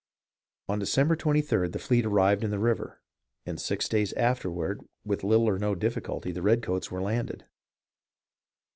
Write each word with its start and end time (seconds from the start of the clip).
On 0.67 0.79
December 0.79 1.15
23d 1.15 1.73
the 1.73 1.77
fleet 1.77 2.07
arrived 2.07 2.43
in 2.43 2.49
the 2.49 2.57
river, 2.57 3.03
and 3.45 3.61
six 3.61 3.87
days 3.87 4.13
afterward 4.13 4.81
with 5.05 5.23
little 5.23 5.47
or 5.47 5.59
no 5.59 5.75
difficulty 5.75 6.31
the 6.31 6.41
redcoats 6.41 6.89
were 6.89 7.03
landed. 7.03 7.45